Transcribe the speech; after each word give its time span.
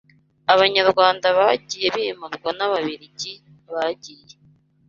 abanyarwanda 0.53 1.27
bagiye 1.39 1.87
bimurwa 1.95 2.49
n’ababiligi 2.57 3.33
bagiye 3.73 4.33